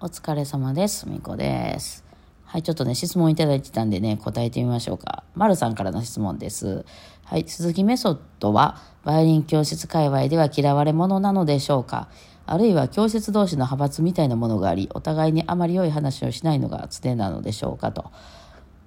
[0.00, 1.08] お疲れ様です。
[1.08, 2.04] みこです。
[2.44, 5.24] はい、ちょっとね、質問いただいてたんでね、答えてみましょうか。
[5.34, 6.84] まるさんからの質問です。
[7.24, 12.08] はい、鈴木メソッドは、バイオリン教室界隈では嫌われ者なのでしょうか
[12.46, 18.12] あるいは教室同士の派閥みたいなものがあり、お互いにあまり良い話をしないのが常なのでしょうかと。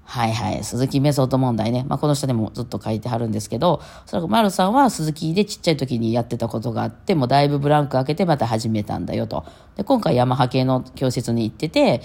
[0.03, 0.63] はいはい。
[0.63, 1.85] 鈴木メソッド問題ね。
[1.87, 9.45] まあ、この下でもずっと書いてはるんですけど、それ丸さんは鈴木でちっちゃい時にやってたことがあって、もうだいぶブランク開けてまた始めたんだよと。
[9.77, 12.01] で、今回ヤマハ系の教室に行ってて、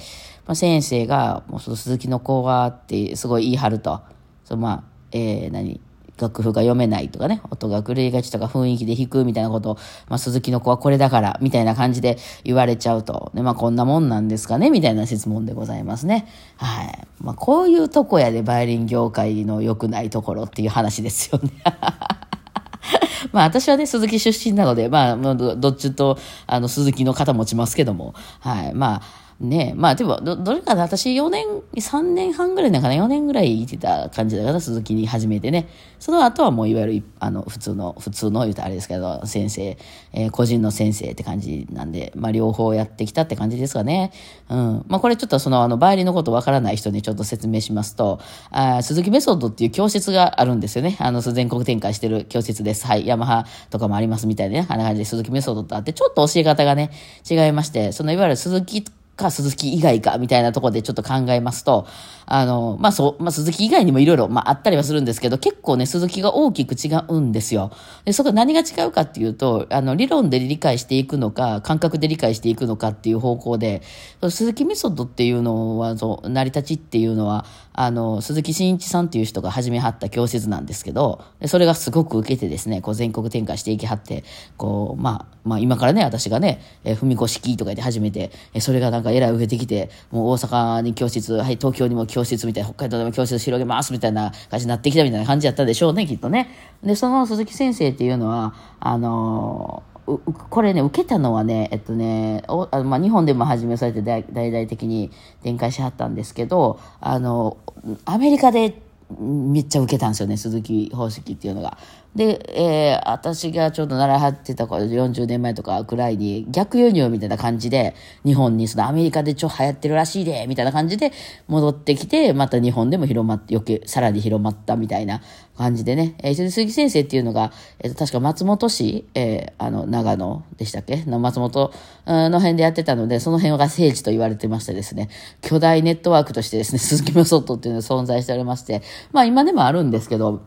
[0.47, 4.01] まあ、先生が、もうその鈴木の子はってすごい言い張ると。
[4.45, 5.81] そのまあ、えー、何？
[6.19, 9.75] 楽譜が読めないとかね、音が狂いがちとか雰囲気で弾くみたいなことを、
[10.09, 13.31] まあ、鈴木の子はこれだから、みたいな感じで言われちゃうと。
[13.35, 16.27] で、まあ、こんなもんなんですかね、みたいな質問でございますね。
[16.57, 17.07] はい。
[17.21, 21.51] まあ、こういうとこやで、バイオリン業界の良くないところっていう話ですよね。
[23.33, 28.75] まあ私はね、鈴木出身なので、まあ、どどっちと、あの、鈴木の肩持ちますけども、はい。
[28.75, 35.69] まあ、ねまあでも、ど、どれかな私4年、3年半ぐらいなんかな、4年ぐらいいてた感じだから、鈴木に始めてね。
[35.99, 39.77] その後はもういわゆる、あの、普通の、普通の言うとあれですけど、先生、
[40.13, 44.11] えー個人の先生って感じなんで、まあ両方やってきたって感じですかね。
[44.49, 44.85] うん。
[44.89, 50.97] まあこれちょっとその、あの、バイオリンのことわからない人にちょっと説明しますと、あ鈴木メソッドっていう教室があるんですよね。
[50.99, 52.87] あの、全国展開してる教室です。
[52.87, 53.07] はい。
[53.07, 54.67] ヤマハとかもありますみたいでね。
[54.69, 56.91] あんな感じで鈴木メソッドってあって、ちょっと教え方がね、
[57.29, 58.85] 違いまして、そのいわゆる鈴木
[59.17, 61.87] か鈴木以外かみたいなところでちょっと考えますと、
[62.27, 67.73] あの、まあ、そう、まあ、鈴木以外にもいろいろ、まあ、あったりはするんですけど、結構ね、鈴木が大きく違うんですよ。
[68.05, 73.83] で、そこ何が違うかっていうと、あの、理論で理解していくのか、感覚で理解していくのかっていう方向で、
[74.29, 77.47] 鈴木メソッドっていうのは、そう、成り立ちっていうのは、
[77.79, 84.25] あの、鈴木真一さんっていう人が始めはった教室なんですけど、でそれがすごく受けてですね、こう全国展開していきはって、
[84.57, 96.49] こう、まあ、まあ今からね、私がね、えー、文子式とかで始めて、えそれがなんかえらい受けてきて、もう大阪に教室、はい、東京にも教室みたいな、北海道でも教室広げますみたいな感じになってきたみたいな感じやったでしょうね、きっとね。
[96.83, 105.11] で、その鈴木先生っていうのは、あのーこれね、受けたのはね、えっとね、おあのまあ、日本でも始めされて大大々的に
[105.43, 107.57] 展開しはったんですけど、あの、
[108.05, 108.81] アメリカで
[109.19, 111.77] めっちゃ受けたんですよね、鈴木方式っていうのが。
[112.17, 117.95] で、えー私がちょうど習ってた頃、40年前とかくらいに逆輸入みたいな感じで、
[118.25, 121.13] 日本にそのアメリカでちょ流行ってるらしいで、みたいな感じで
[121.47, 125.21] 戻ってきて、また日本でも広まって、余計、さらに広まったみたいな
[125.59, 131.05] 感じでね、えー鈴木先生っていうのが、えーと確か松本市、えーあの、長野でしたっけ？
[131.05, 131.71] の松本
[132.07, 135.11] の辺でやってたので、その辺が聖地と言われてましてですね、
[135.43, 138.83] 巨大ネットワークとしてですね、 鈴木メソッドっていうのが存在しておりまして、
[139.13, 140.41] まあ今でもあるんですけど、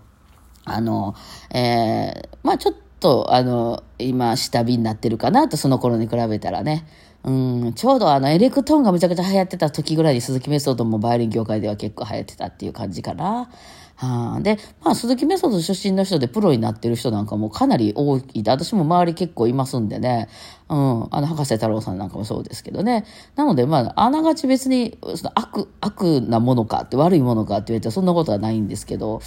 [0.72, 1.16] あの、
[1.54, 6.86] えーまあちょっと、あの、今、下火になってるかなと、その頃に比べたらね。
[7.24, 13.50] うん、ちょうどあの、エレクトーンがめちゃくちゃ流行ってた時ぐらいに鈴木メソッドもバイオリン業界では結構流行ってたっていう感じかな。
[13.96, 20.30] はあ、で、まあ、鈴木メソッド出身の人でプロになってる人なんかもかなり多いで、私も周り結構いますんでね。
[20.70, 23.06] うん、あの、博士太郎さんなんかもそうですけどね。
[23.36, 29.22] なので、まあ、あながち別に、その悪、悪なものかって悪いものかって言われたらそんなことはないんですけど、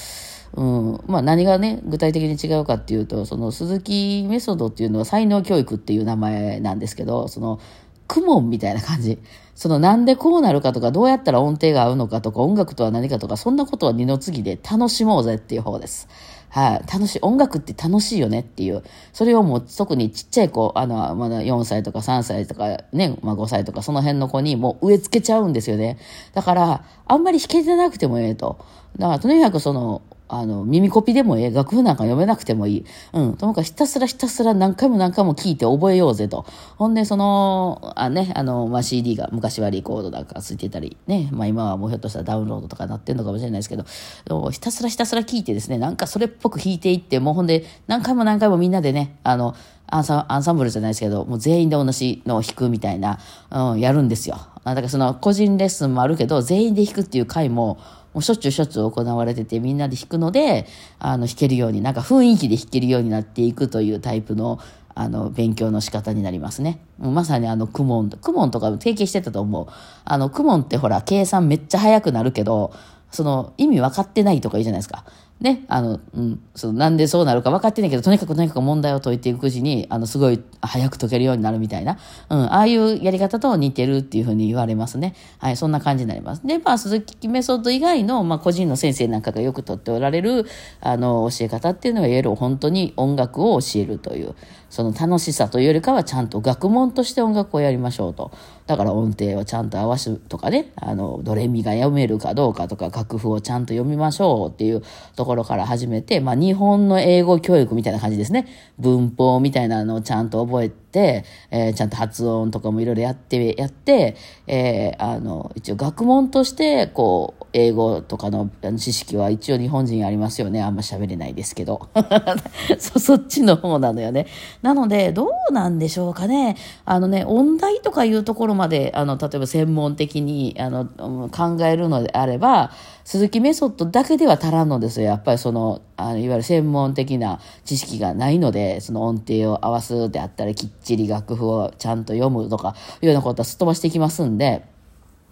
[0.55, 7.59] うん、まあ何がね、具体的に違うかっていうと、その鈴木メソッドっていうのは才能教育っていう名前なんですけど、その、
[8.07, 9.19] クモンみたいな感じ。
[9.55, 16.09] そのなんでこうなるかとか、どうやったら音程が合うのかとか、音楽とは何かとか、そんなことは二の次で楽しもうぜっていう方です。
[16.51, 17.19] はい、楽しい。
[17.23, 18.83] 音楽って楽しいよねっていう。
[19.15, 25.97] それをもう特にちっちゃい子、あの、まだ4歳とか3歳とかね、まあ5歳とかその辺の子にもう植え付けちゃうんですよね。
[26.35, 28.59] だから、あんまり弾けてなくてもええと。
[28.99, 30.03] だからとにかくその、
[30.35, 32.85] あの、耳コピでもええ、楽譜なんか読めなくてもいい。
[33.13, 33.37] うん。
[33.37, 36.47] ともかくひたすらひたすら何回も何回も聞いて覚えようぜと。
[36.79, 49.55] ほんで、その、あね、あの、まあ、CD が昔はリコードなんかついてたり、ね、まあ今はもうひょっとしたらダウンロードとかなってんのかもしれないですけど、ひたすらひたすら聞いてですね、なんかそれっぽく弾いていって、もうほんで、何回も何回もみんなでね、あの、
[49.87, 53.19] アンサアンサンブルじゃないですけど、もう全員で同じのを弾くみたいな、
[53.51, 54.39] うん、やるんですよ。
[54.65, 57.79] だからその個人レッスンもあるけど、全員で弾くっていう回も、
[58.15, 60.67] もうしょっちゅうしょっちゅう行われてて、みんなで弾くので、
[60.99, 64.59] あの、弾けるように、なんか雰囲気で弾けるようになっていくというタイプの、
[64.95, 66.81] あの、勉強の仕方になりますね。
[66.99, 69.67] まさにあの、クモン、クモンとか提携してたと思う。
[70.05, 72.73] あの、クモンってほら、計算めっちゃ早くなるけど、
[73.11, 75.05] その、意味分かってないとかいいじゃないですか。
[75.43, 81.99] ね、あの、うん、そのなんでそうなるか分かってないけど、とにかくとにかく問題を解いていくうちに、あの、すごい早く解けるようになるみたいな、
[82.31, 85.17] うん、ああいうやり方と似てるっていうふうに言われますね。
[85.39, 86.47] はい、そんな感じになります。
[86.47, 90.47] で、まあ、鈴木メソッド以外の、まあ、個人の先生なんかがよく取っておられる、
[90.81, 94.37] あの、教え方っていうのは、いわゆる本当に音楽を教えるという、
[94.73, 98.31] その楽しさというよりかはちゃんと学問として音楽をやりましょうと。
[98.67, 104.83] だから音程をちゃんと合わすとかね、あの、ドレミが読めるかどうかとか、楽譜をちゃんと読みましょうっていう
[105.15, 108.47] ところから始めて、まあ日本の英語教育みたいな感じですね。
[108.79, 114.17] 文法みたいなのをちゃんと覚えて、えー、ちゃんと発音とかもいろいろやって、やって、
[114.47, 120.63] えー、あの、一応学問として、こう、英語とかの知識は一応日本人ありますよね。
[120.63, 121.89] あんま喋れないですけど。
[122.79, 124.27] そ、そっちの方なのよね。
[124.63, 126.57] なので、どうなんでしょうかね。
[126.85, 130.87] あのね、音大とかいうところまで、あの、例えば専門的に、あの、
[131.31, 132.71] 考えるのであれば、
[133.05, 135.07] 鈴木メソッドだけでは足らんのですよ。
[135.07, 144.65] やっぱりその、あのいわゆる専門的な知識がないので、その音程を合わすであったり、きってちり楽譜をちゃんと読むとか、いうようなことはすっ飛ばしていきますんで、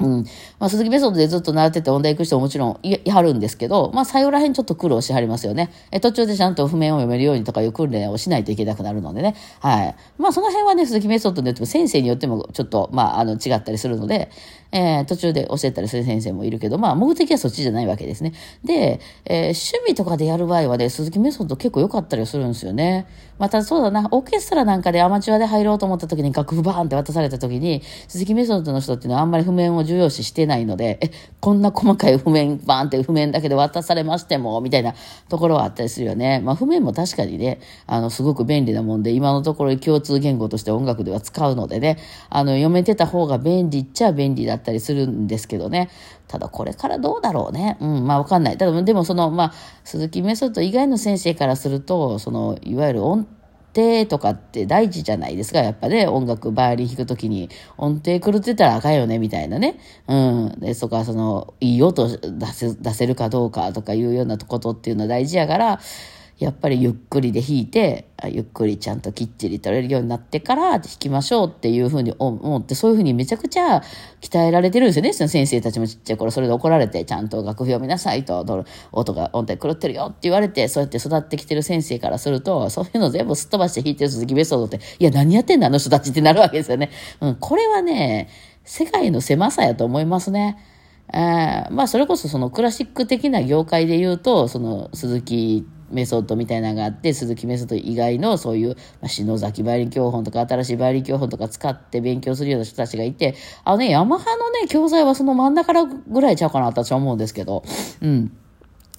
[0.01, 0.25] うん。
[0.59, 5.71] まあ、鈴木メソッドでずっと習ってて音大行く人ももちろんいはるんですけど、まあ、最後らへんちょっと苦労しはりますよね。
[5.91, 9.37] え、途中でちゃんと譜面を読めるようにとかいう訓練をしないといけなくなるのでね。
[9.61, 9.95] はい。
[10.19, 14.31] まあ、その辺はね、鈴木メソッドで言っても先生によってもちょっと、まあ、あの、違ったりするので、
[14.73, 18.33] えー、途中で教えたりする先生もいるけど、まあ、目的はそっちじゃないわけですね。
[18.65, 23.07] で、えー、趣味とかでやる場合はね、鈴木メソッド結構良かったりするんですよね。
[23.41, 31.11] また、そうだな、オーケストラなんかでアマチュアで入ろうと思った時に楽譜バーンって渡された時に、鈴木メソッドの人っていうのはあんまり譜面を重要視してないので、え、
[31.41, 34.95] こんな細かい譜面バーンって譜面だけで渡されましても、みたいな
[35.31, 36.41] ところはあったりするよね。
[36.41, 41.97] まあ、譜面も確かにね、あの、すごく便利なもんで、今のところ共通言語として音楽では使うのでね、
[42.29, 45.89] あの、読めてた方が便利っちゃ便利だったりするんですけどね。
[46.31, 47.77] ただこれからどうだろうね。
[47.81, 48.57] うん、まあわかんない。
[48.57, 53.27] ただでもその、まあ、鈴木メソッド以外の先生からすると、その、いわゆる音
[53.75, 55.59] 程とかって大事じゃないですか。
[55.59, 59.81] やっぱね、音楽、バイオリン弾くときに音程狂ってたらあかんよね、みたいなね。
[60.07, 60.61] うん。
[60.61, 65.81] で、そこはその、いい音出せ、出せるかどうかとかいうようなことっていうのは大事やから、
[66.41, 73.83] やっぱりゆっくりで弾いて、ゆっくりちゃんときっちり取れるようになってから弾きましょうっていうふうに思って、そういうふうにめちゃくちゃ
[74.23, 75.13] 鍛えられてるんですよね。
[75.13, 78.41] その先生たちもちっちゃい頃それで怒られて、ちゃんと楽譜読みなさいと、
[78.91, 86.89] 音が音程狂ってるよって言われて、そうやって育ってきてる先生からすると、そういうの全部すっ飛ばして弾いてる鈴木ベソードって、いや、何やってんだあの人たちってなるわけですよね。
[87.21, 88.31] うん、これはね、
[88.65, 90.57] 世界の狭さやと思いますね。
[91.13, 103.35] えー、まあ、それこそそのクラシック的な業界で言うと、その鈴木メソッドみたいなのがあって、鈴木メソッド以外のそういう、まあ、篠崎バイオリン教本とか新しいバイオリン教本とか使って勉強するような人たちがいて、
[103.65, 107.63] あのね、ヤマハのね、教材はその真ん中ぐらいちゃうかな私は思うんですけど、
[108.01, 108.37] うん。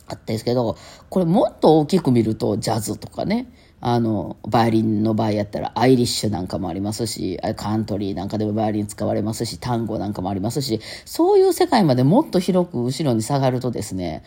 [0.07, 0.77] あったんですけど、
[1.09, 3.51] これもっと大きく見ると、ジャズとかね、
[3.83, 14.23] あの、バイオリンの場合やったら、アイリッシュなんかもありますし、カントリーなんかでもバイオリン使われますし、単語なんかもありますし、そういう世界までもっと広く後ろに下がるとですね、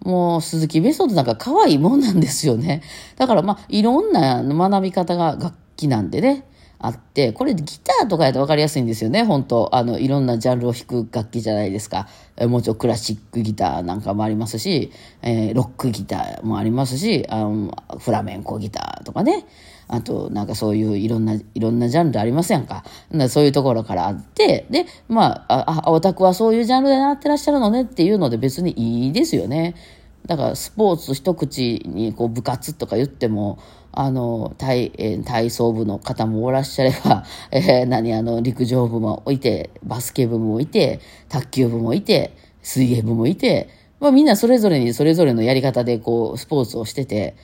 [0.00, 2.82] もう鈴木ベソッドなんか可愛いもんなんですよね。
[3.16, 6.46] だからまあいろんな学び方が楽器なんでね。
[6.78, 12.06] あって、これギターとかやと分かりやすいんですよね、本当あの、いろんなジャンルを弾く楽器じゃないですか。
[12.36, 19.46] えもちろんクラシックギターなんかもありますし、えー、ロックギターもありますし、あのフラメンコギターとかね。
[19.88, 22.84] あと、なんかそういういろんな、いろんなジャンルありませんか？
[23.28, 28.72] そういうところからあって、で、まあ、あ、オタクはそういうジャンルで習ってらっしゃるのねっていうので別に
[29.06, 29.74] いいですよね。
[30.26, 33.58] だからスポーツ一口にこう部活とか言っても、
[33.92, 34.90] あの、体、
[35.24, 43.68] 体操部の方もおらっしゃれば、 えー、何、あの、陸上部もいて、バスケ部もいて、卓球部もいて、水泳部もいて、
[44.00, 47.36] まあみんなそれぞれにそれぞれのやり方でこう、スポーツをしてて、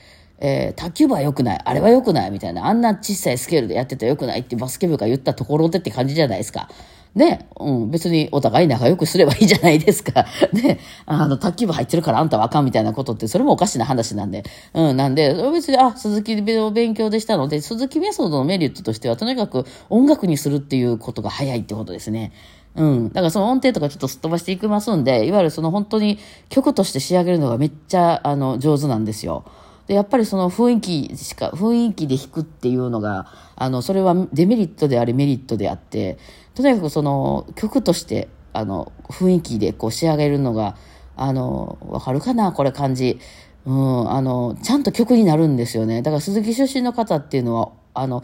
[0.43, 6.69] えー、卓球部は良くない、あれは良くない、みたいな、あんな小さいスケールでやってたら良くないってバスケ部が言ったところでって感じじゃないですか。
[7.15, 10.25] ね、うん、別にお互い仲良くすればいいじゃないですか。
[10.51, 14.43] ね、あの、卓球部入ってるからあんたはあかんみたいなことって、それもおかしな話なんで。
[14.73, 22.33] うん、なんで、別に、あ、鈴木を勉強でしたので、鈴木メソッドのメリットとしては、とにかく音楽にするっていうことが早いってことですね。
[22.75, 23.07] うん。
[23.09, 26.17] だからその音程とかちょっとすっ飛ばしていきますんで、いわゆるその本当に
[26.49, 29.45] 曲として仕上げるのがめっちゃ、あの、上手なんですよ。
[29.87, 36.17] で、やっぱりその雰囲気しか、雰囲気で弾くっていうのが、あの、それはデメリットでありメリットであって、
[36.55, 40.77] とにかくその曲として、あの、雰囲気でこう仕上げるのが、
[41.15, 43.19] あの、わかるかなこれ感じ。
[43.65, 46.01] うん、あの、ちゃんと曲になるんですよね。
[46.01, 48.23] だから鈴木出身の方っていうのは、あの、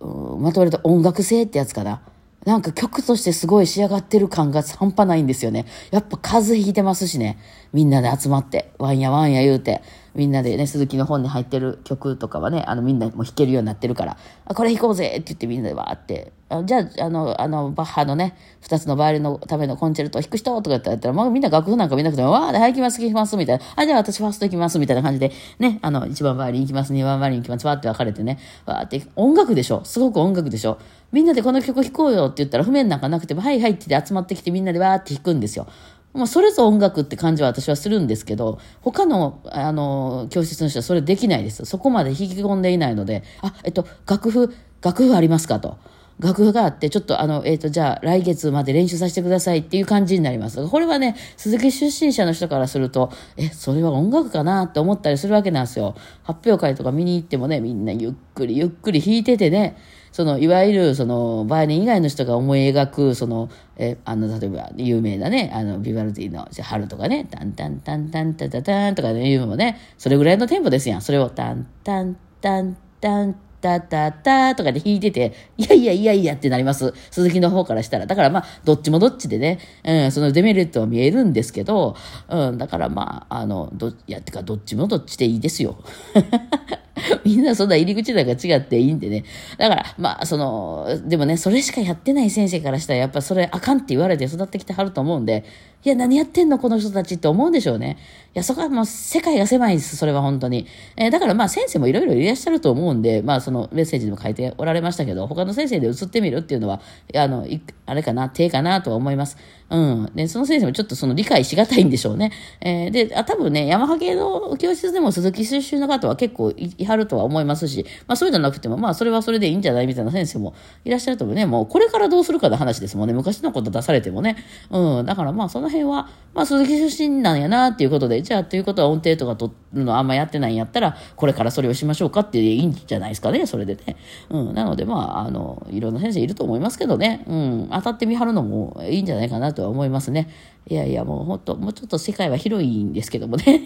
[0.00, 2.02] うん、まとめると音楽性ってやつかな。
[2.44, 5.66] なんか曲としてすごい仕上がってる感が半端ないんですよね。
[5.90, 7.38] やっぱ風邪ひいてますしね。
[7.72, 9.82] みんなで集まって、ワンやワンや言うて、
[10.18, 16.32] みんなでね、鈴木の本に入ってる曲とかはね、あのみんなも弾けるようになってるから、あ、これ弾こうぜって言ってみんなでわーって、
[16.64, 23.64] じゃあ、あの、あの、バッハのね、二つのバイオリンのためのコンチェルトを弾く人とかって言ったら、まあみんな楽譜なんか見なくても、わーで、はい、行きます、行きます、みたいな。
[23.76, 30.78] あ、じゃあ私ファースト行きます、みたいな感じで、ね、あの、一番バイオリン行きます、二番バイオリン行きます、わーって分かれてね、わーって、音楽でしょすごく音楽でしょ
[31.12, 35.68] みんなでこの曲弾こうよって言ったら、譜面なんかなくても、はいはいって集まってきてみんなでわーって弾くんですよ。
[36.14, 41.64] まあ、それぞれ音楽って感じは私はするんですけど、他の、あの、教室の人はそれできないです。
[41.64, 45.76] そこまで引き込んでいないので、あ、えっと、楽譜、楽譜ありますかと。
[46.20, 50.66] 楽譜があって、ちょっとあの、えっ、ー、と、じゃあ来月まで練習させてくださいっていう感じになります。
[50.66, 55.94] これはね、鈴木出身者の人からすると、え、それは音楽かなって思ったりするわけなんですよ。
[56.24, 59.76] 発表会とか見に行ってもね、みんなゆっくりゆっくり弾いててね、
[60.10, 71.02] その、いわゆる、その、バイオリン以外の人が思い描く、その、え、あの、例えば、有名なね、あの、ビバルディの、じゃ春とかね、タンタンタンタンタタタンとかね、いうのもね、それぐらいのテンポですやん。
[71.02, 76.92] それを、タンタンタンタンタタタとかで弾いてて、いやいやいやいやってなります。
[77.10, 78.06] 鈴木の方からしたら。
[78.06, 81.96] だからまあ、どっちもどっちでね、うん、そのデメリットは見えるんですけど、
[82.28, 85.78] うん、だからまあ、あの、ど、いや、てかどっちもどっちでいいですよ。
[87.24, 89.24] みんなそんな入り口なんか違っていいんでね。
[89.56, 95.44] だから、まあ、その、でもね、それしかやってない先生からしたら、やっぱそれあかんって言われて育ってきてはると思うんで、
[95.84, 97.98] いや、何やってんのこの人たちって思うんでしょうね。
[98.34, 100.66] いや、そこはもう世界が狭いです、それは本当に。
[100.96, 106.80] えー、だからまあ先生もいろいろいらっしゃると思うんで、まあそのメッセージにも書いておられましたけど、他の先生で移ってみるっていうのは、
[107.14, 107.46] あの、
[107.86, 109.38] あれかな、手かなとは思います。
[109.70, 110.10] うん。
[110.14, 112.32] で、その先生もちょっとその理解しがたいんでしょうね。
[112.60, 120.54] えー、で、あ、多分ね、山ハ系の教室でも鈴木出身の方は結構いはるとは思いますし、まあそういうのなくても、まあそれはそれでいいんじゃないみたいな先生も
[120.84, 121.46] いらっしゃると思うね。
[121.46, 123.14] もうこれからどうするかの話ですもんね。
[123.14, 124.36] 昔のこと出されてもね。
[124.70, 125.06] うん。
[125.06, 133.46] だからまあその辺は、まあ鈴木出身なんやなっていうことで、じゃあということは音程とか取るのあんまやってないんやったら、これからそれをしましょうかっていいんじゃないですかね。
[133.46, 133.96] それでね。
[134.30, 134.54] うん。
[134.54, 137.24] なのでまあ、あの、いろんな先生いると思いますけどね。
[137.26, 137.68] うん。
[137.70, 140.28] 当たってみはるのもいいんじゃないかなとは思いますね。
[140.66, 143.62] いやいや、もう本当もうちょっと世界は広いんですけどもね。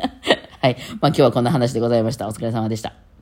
[0.60, 0.76] はい。
[1.00, 2.26] まあ今日はこんな話でございました。
[2.26, 3.15] お疲れ様でした。